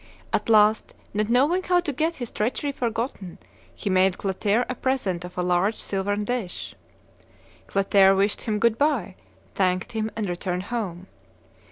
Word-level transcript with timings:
At 0.33 0.49
last, 0.49 0.95
not 1.13 1.29
knowing 1.29 1.61
how 1.61 1.79
to 1.81 1.93
get 1.93 2.15
his 2.15 2.31
treachery 2.31 2.71
forgotten, 2.71 3.37
he 3.75 3.87
made 3.87 4.17
Clotaire 4.17 4.65
a 4.67 4.73
present 4.73 5.23
of 5.23 5.37
a 5.37 5.43
large 5.43 5.75
silvern 5.77 6.25
dish. 6.25 6.73
Clotaire 7.67 8.15
wished 8.15 8.41
him 8.41 8.57
good 8.57 8.79
by, 8.79 9.13
thanked 9.53 9.91
him, 9.91 10.09
and 10.15 10.27
returned 10.27 10.63
home. 10.73 11.05